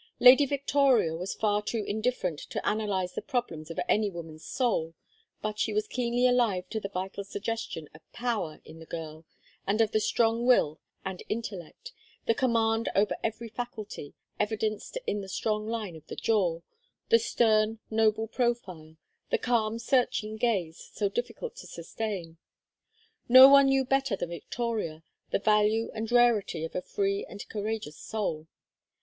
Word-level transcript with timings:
Lady 0.19 0.47
Victoria 0.47 1.15
was 1.15 1.35
far 1.35 1.61
too 1.61 1.83
indifferent 1.85 2.39
to 2.39 2.67
analyze 2.67 3.13
the 3.13 3.21
problems 3.21 3.69
of 3.69 3.79
any 3.87 4.09
woman's 4.09 4.43
soul, 4.43 4.95
but 5.43 5.59
she 5.59 5.73
was 5.75 5.87
keenly 5.87 6.25
alive 6.27 6.67
to 6.71 6.79
the 6.79 6.89
vital 6.89 7.23
suggestion 7.23 7.87
of 7.93 8.01
power 8.11 8.59
in 8.65 8.79
the 8.79 8.87
girl, 8.87 9.25
and 9.67 9.79
of 9.79 9.91
the 9.91 9.99
strong 9.99 10.47
will 10.47 10.79
and 11.05 11.21
intellect, 11.29 11.91
the 12.25 12.33
command 12.33 12.89
over 12.95 13.15
every 13.23 13.47
faculty, 13.47 14.15
evidenced 14.39 14.97
in 15.05 15.21
the 15.21 15.29
strong 15.29 15.67
line 15.67 15.95
of 15.95 16.07
the 16.07 16.15
jaw, 16.15 16.61
the 17.09 17.19
stern 17.19 17.77
noble 17.91 18.27
profile, 18.27 18.97
the 19.29 19.37
calm 19.37 19.77
searching 19.77 20.35
gaze 20.35 20.89
so 20.95 21.09
difficult 21.09 21.55
to 21.55 21.67
sustain. 21.67 22.39
None 23.29 23.67
knew 23.67 23.85
better 23.85 24.15
than 24.15 24.29
Victoria 24.29 25.03
the 25.29 25.37
value 25.37 25.91
and 25.93 26.11
rarity 26.11 26.65
of 26.65 26.73
a 26.73 26.81
free 26.81 27.23
and 27.29 27.47
courageous 27.49 27.97
soul. 27.99 28.47